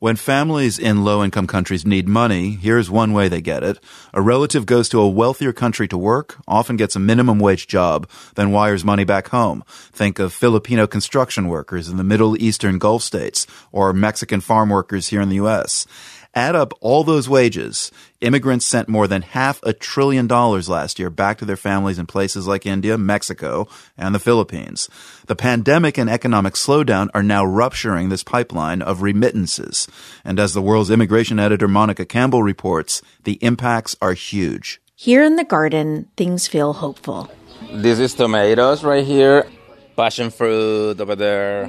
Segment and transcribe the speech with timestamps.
[0.00, 3.80] When families in low income countries need money, here's one way they get it.
[4.14, 8.08] A relative goes to a wealthier country to work, often gets a minimum wage job,
[8.36, 9.64] then wires money back home.
[9.90, 15.08] Think of Filipino construction workers in the Middle Eastern Gulf states or Mexican farm workers
[15.08, 15.84] here in the U.S.
[16.38, 17.90] Add up all those wages.
[18.20, 22.06] Immigrants sent more than half a trillion dollars last year back to their families in
[22.06, 23.66] places like India, Mexico,
[23.96, 24.88] and the Philippines.
[25.26, 29.88] The pandemic and economic slowdown are now rupturing this pipeline of remittances.
[30.24, 34.80] And as the world's immigration editor Monica Campbell reports, the impacts are huge.
[34.94, 37.28] Here in the garden, things feel hopeful.
[37.72, 39.48] This is tomatoes right here,
[39.96, 41.68] passion fruit over there.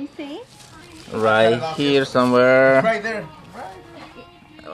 [1.12, 2.84] Right here somewhere.
[2.84, 3.28] Right there.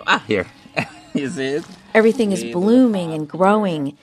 [0.08, 0.48] Ah, here.
[1.14, 1.66] you see it?
[1.94, 3.98] Everything is blooming and growing.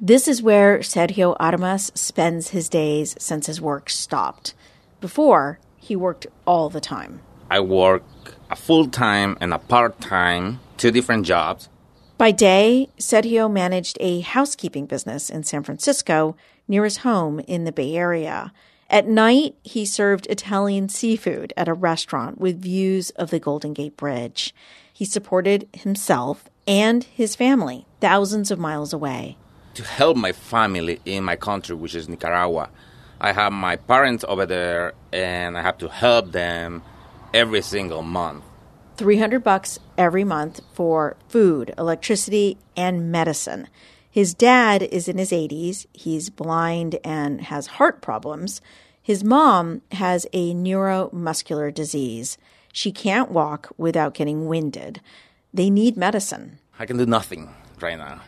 [0.00, 4.54] This is where Sergio Armas spends his days since his work stopped.
[5.00, 7.20] Before, he worked all the time.
[7.50, 8.02] I work
[8.50, 11.68] a full time and a part time, two different jobs.
[12.18, 16.36] By day, Sergio managed a housekeeping business in San Francisco
[16.68, 18.52] near his home in the Bay Area.
[18.88, 23.96] At night, he served Italian seafood at a restaurant with views of the Golden Gate
[23.96, 24.54] Bridge.
[24.92, 29.36] He supported himself and his family thousands of miles away.
[29.74, 32.68] To help my family in my country, which is Nicaragua,
[33.20, 36.82] I have my parents over there and I have to help them
[37.32, 38.44] every single month.
[38.96, 43.68] 300 bucks every month for food, electricity, and medicine.
[44.10, 45.86] His dad is in his 80s.
[45.94, 48.60] He's blind and has heart problems.
[49.02, 52.36] His mom has a neuromuscular disease.
[52.72, 55.00] She can't walk without getting winded.
[55.54, 56.58] They need medicine.
[56.78, 58.22] I can do nothing right now.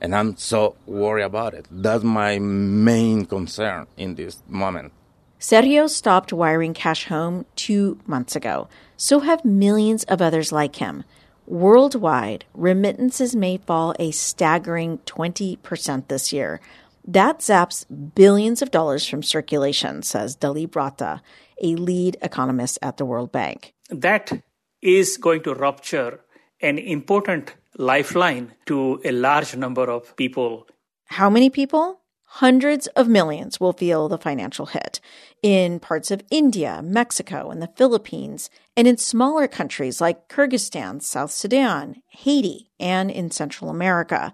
[0.00, 1.66] And I'm so worried about it.
[1.70, 4.92] That's my main concern in this moment.
[5.40, 8.68] Sergio stopped wiring cash home two months ago.
[8.96, 11.02] So have millions of others like him.
[11.46, 16.60] Worldwide, remittances may fall a staggering 20% this year.
[17.04, 21.20] That zaps billions of dollars from circulation, says Dilip Ratha,
[21.60, 23.74] a lead economist at the World Bank.
[23.92, 24.42] That
[24.80, 26.20] is going to rupture
[26.60, 30.66] an important lifeline to a large number of people.
[31.06, 32.00] How many people?
[32.36, 35.00] Hundreds of millions will feel the financial hit
[35.42, 41.30] in parts of India, Mexico, and the Philippines, and in smaller countries like Kyrgyzstan, South
[41.30, 44.32] Sudan, Haiti, and in Central America.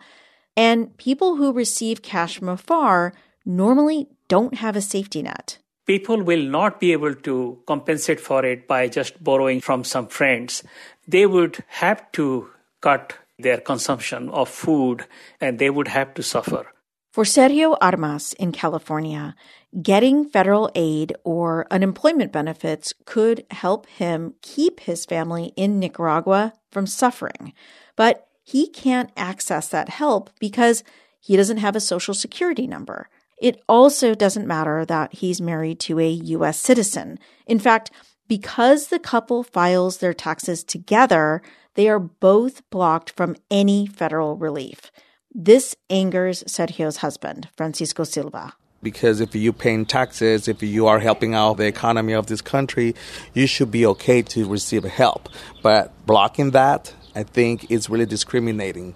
[0.56, 3.12] And people who receive cash from afar
[3.44, 5.58] normally don't have a safety net.
[5.88, 10.62] People will not be able to compensate for it by just borrowing from some friends.
[11.08, 12.50] They would have to
[12.82, 15.06] cut their consumption of food
[15.40, 16.66] and they would have to suffer.
[17.10, 19.34] For Sergio Armas in California,
[19.80, 26.86] getting federal aid or unemployment benefits could help him keep his family in Nicaragua from
[26.86, 27.54] suffering.
[27.96, 30.84] But he can't access that help because
[31.18, 33.08] he doesn't have a social security number.
[33.40, 36.58] It also doesn't matter that he's married to a U.S.
[36.58, 37.18] citizen.
[37.46, 37.90] In fact,
[38.26, 41.40] because the couple files their taxes together,
[41.74, 44.90] they are both blocked from any federal relief.
[45.32, 48.54] This angers Sergio's husband, Francisco Silva.
[48.82, 52.94] Because if you're paying taxes, if you are helping out the economy of this country,
[53.34, 55.28] you should be okay to receive help.
[55.62, 58.94] But blocking that, I think, is really discriminating.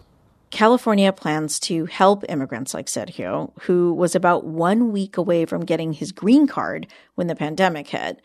[0.52, 5.94] California plans to help immigrants like Sergio, who was about one week away from getting
[5.94, 8.20] his green card when the pandemic hit.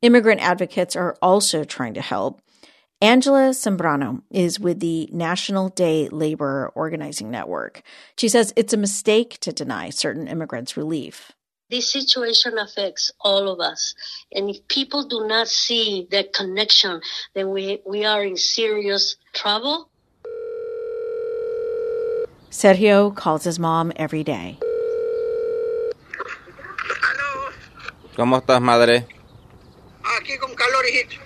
[0.00, 2.40] Immigrant advocates are also trying to help.
[3.02, 7.82] Angela Sembrano is with the National Day Labor Organizing Network.
[8.16, 11.32] She says it's a mistake to deny certain immigrants relief.
[11.68, 13.94] This situation affects all of us.
[14.32, 17.02] And if people do not see that connection,
[17.34, 19.90] then we, we are in serious trouble.
[22.50, 24.58] Sergio calls his mom every day.
[27.02, 27.50] Hello.
[28.16, 29.06] ¿Cómo estás, madre?
[30.18, 31.16] Aquí con calor, hijito.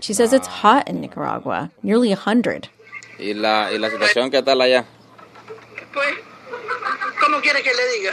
[0.00, 2.68] She says it's hot in Nicaragua, nearly 100.
[3.18, 4.84] ¿Y la, y la situación qué tal allá?
[5.92, 6.14] Pues,
[7.20, 8.12] ¿cómo quiere que le diga?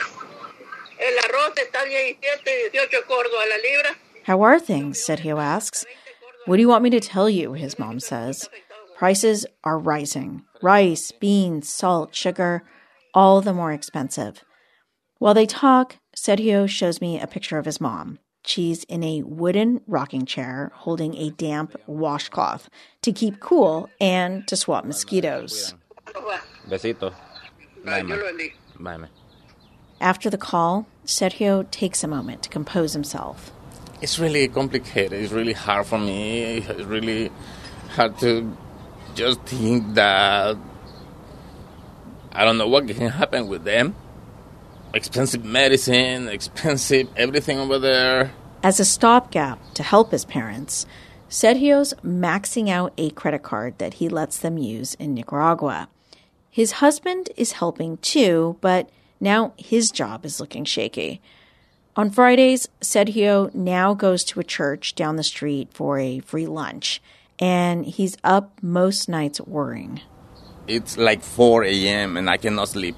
[0.98, 3.96] El arroz está 17, 18 cordos a la libra.
[4.28, 5.00] How are things?
[5.00, 5.86] Sergio asks.
[6.48, 7.54] What do you want me to tell you?
[7.54, 8.50] His mom says.
[8.96, 10.44] Prices are rising.
[10.62, 12.64] Rice, beans, salt, sugar,
[13.14, 14.44] all the more expensive.
[15.20, 18.20] While they talk, Sergio shows me a picture of his mom.
[18.46, 22.70] She's in a wooden rocking chair holding a damp washcloth
[23.02, 25.76] to keep cool and to swat mosquitoes.
[26.70, 27.14] Besito.
[27.84, 28.16] Bye, ma.
[28.16, 28.54] Yo lo bendiga.
[28.80, 29.08] Bye, ma.
[30.00, 33.52] After the call, Sergio takes a moment to compose himself.
[34.02, 35.14] It's really complicated.
[35.14, 36.60] It's really hard for me.
[36.60, 37.32] It's really
[37.90, 38.56] hard to
[39.16, 40.58] just think that
[42.32, 43.96] I don't know what can happen with them.
[44.94, 48.32] Expensive medicine, expensive everything over there.
[48.62, 50.86] As a stopgap to help his parents,
[51.30, 55.90] Sergio's maxing out a credit card that he lets them use in Nicaragua.
[56.50, 58.90] His husband is helping too, but
[59.20, 61.22] now his job is looking shaky.
[61.98, 67.02] On Fridays, Sergio now goes to a church down the street for a free lunch,
[67.40, 70.02] and he's up most nights worrying.
[70.68, 72.18] It's like 4 a.m.
[72.18, 72.96] and I cannot sleep.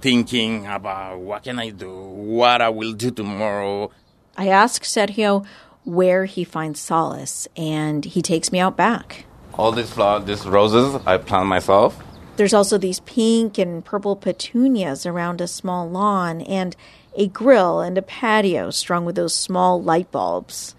[0.00, 3.90] Thinking about what can I do, what I will do tomorrow.
[4.36, 5.46] I ask Sergio
[5.84, 9.26] where he finds solace, and he takes me out back.
[9.54, 12.02] All these flowers, these roses, I plant myself.
[12.36, 16.74] There's also these pink and purple petunias around a small lawn, and
[17.16, 20.74] a grill and a patio strung with those small light bulbs.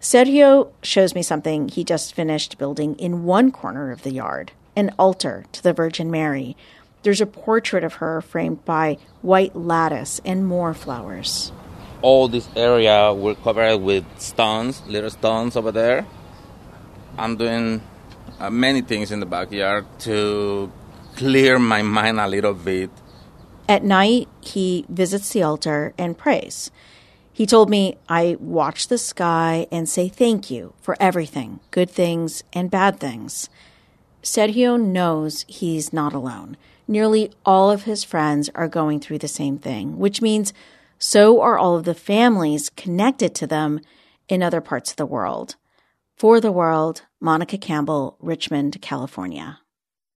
[0.00, 4.94] Sergio shows me something he just finished building in one corner of the yard an
[4.98, 6.56] altar to the Virgin Mary.
[7.02, 11.52] There's a portrait of her framed by white lattice and more flowers.
[12.00, 16.06] All this area will cover with stones, little stones over there.
[17.18, 17.82] I'm doing
[18.38, 20.72] uh, many things in the backyard to
[21.16, 22.90] clear my mind a little bit.
[23.68, 26.70] At night, he visits the altar and prays.
[27.40, 32.44] He told me, I watch the sky and say thank you for everything, good things
[32.52, 33.48] and bad things.
[34.22, 36.58] Sergio knows he's not alone.
[36.86, 40.52] Nearly all of his friends are going through the same thing, which means
[40.98, 43.80] so are all of the families connected to them
[44.28, 45.56] in other parts of the world.
[46.18, 49.59] For the World, Monica Campbell, Richmond, California.